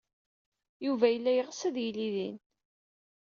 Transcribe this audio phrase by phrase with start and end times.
[0.85, 2.37] Yuba yella yeɣs ad yili din.